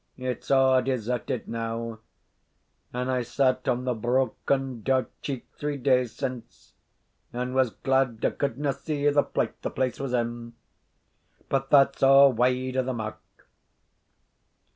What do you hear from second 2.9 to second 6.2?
and I sat on the broken door cheek three days